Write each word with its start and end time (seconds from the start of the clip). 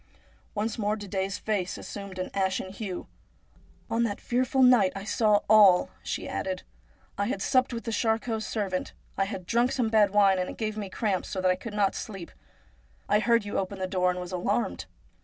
Once 0.55 0.79
more 0.79 0.95
Didet's 0.95 1.37
face 1.37 1.77
assumed 1.77 2.17
an 2.17 2.31
ashen 2.33 2.71
hue.' 2.71 3.05
On 3.91 4.01
that 4.01 4.19
fearful 4.19 4.63
night 4.63 4.91
I 4.95 5.03
saw 5.03 5.41
all,' 5.47 5.91
she 6.01 6.27
added.' 6.27 6.63
I 7.19 7.27
had 7.27 7.39
supped 7.39 7.71
with 7.71 7.83
the 7.83 7.91
Charcots' 7.91 8.47
servant. 8.47 8.93
I 9.15 9.25
had 9.25 9.45
drunk 9.45 9.71
some 9.71 9.89
bad 9.89 10.09
wine, 10.09 10.39
and 10.39 10.49
it 10.49 10.57
gave 10.57 10.75
me 10.75 10.89
cramps, 10.89 11.29
so 11.29 11.39
that 11.41 11.51
I 11.51 11.55
could 11.55 11.75
not 11.75 11.93
sleep. 11.93 12.31
I 13.07 13.19
heard 13.19 13.45
you 13.45 13.59
open 13.59 13.77
the 13.77 13.85
door, 13.85 14.09
and 14.09 14.19
was 14.19 14.31
alarmed. 14.31 14.87